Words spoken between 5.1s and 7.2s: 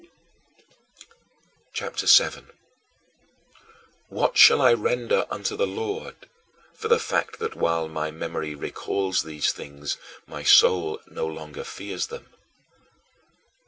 unto the Lord" for the